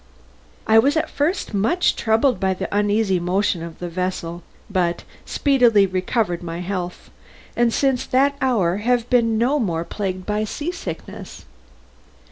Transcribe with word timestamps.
I 0.65 0.79
was 0.79 0.97
at 0.97 1.11
first 1.11 1.53
much 1.53 1.95
troubled 1.95 2.39
by 2.39 2.55
the 2.55 2.67
uneasy 2.75 3.19
motion 3.19 3.61
of 3.61 3.77
the 3.77 3.87
vessel, 3.87 4.41
but 4.67 5.03
speedily 5.25 5.85
recovered 5.85 6.41
my 6.41 6.57
health, 6.59 7.11
and 7.55 7.71
since 7.71 8.03
that 8.07 8.35
hour 8.41 8.77
have 8.77 9.11
been 9.11 9.37
no 9.37 9.59
more 9.59 9.83
plagued 9.83 10.25
by 10.25 10.43
sea 10.43 10.71
sickness. 10.71 11.45